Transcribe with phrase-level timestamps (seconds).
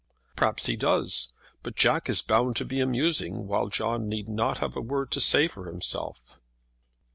[0.35, 1.31] "Perhaps he does.
[1.61, 5.21] But Jack is bound to be amusing, while John need not have a word to
[5.21, 6.39] say for himself."